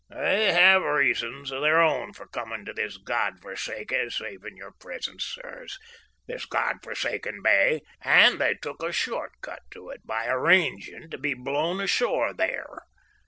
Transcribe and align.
They 0.09 0.51
had 0.51 0.77
reasons 0.81 1.51
o' 1.51 1.61
their 1.61 1.79
own 1.79 2.13
for 2.13 2.25
coming 2.25 2.65
to 2.65 2.73
this 2.73 2.97
God 2.97 3.39
forsaken 3.39 4.09
saving 4.09 4.57
your 4.57 4.71
presence, 4.71 5.23
sirs 5.23 5.77
this 6.25 6.47
God 6.47 6.77
forsaken 6.81 7.43
bay, 7.43 7.81
and 8.03 8.39
they 8.41 8.55
took 8.55 8.81
a 8.81 8.91
short 8.91 9.33
cut 9.41 9.61
to 9.69 9.89
it 9.91 10.01
by 10.03 10.25
arranging 10.25 11.11
to 11.11 11.19
be 11.19 11.35
blown 11.35 11.79
ashore 11.79 12.33
there. 12.33 12.79